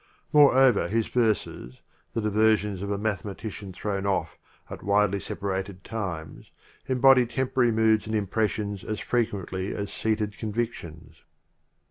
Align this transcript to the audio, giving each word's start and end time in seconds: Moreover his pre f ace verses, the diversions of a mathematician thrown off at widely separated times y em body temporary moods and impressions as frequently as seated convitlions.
Moreover 0.33 0.87
his 0.87 1.07
pre 1.07 1.21
f 1.21 1.29
ace 1.29 1.43
verses, 1.45 1.81
the 2.13 2.21
diversions 2.21 2.81
of 2.81 2.89
a 2.89 2.97
mathematician 2.97 3.71
thrown 3.71 4.07
off 4.07 4.35
at 4.67 4.81
widely 4.81 5.19
separated 5.19 5.83
times 5.83 6.49
y 6.89 6.93
em 6.93 6.99
body 7.01 7.27
temporary 7.27 7.71
moods 7.71 8.07
and 8.07 8.15
impressions 8.15 8.83
as 8.83 8.99
frequently 8.99 9.75
as 9.75 9.93
seated 9.93 10.35
convitlions. 10.39 11.17